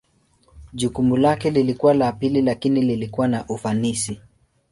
Jukumu 0.73 1.17
lake 1.17 1.49
lilikuwa 1.49 1.93
la 1.93 2.11
pili 2.11 2.41
lakini 2.41 2.81
lilikuwa 2.81 3.27
na 3.27 3.45
ufanisi. 3.49 4.19